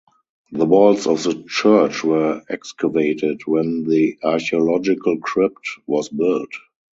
[0.51, 6.49] The walls of the church were excavated when the archaeological crypt was built.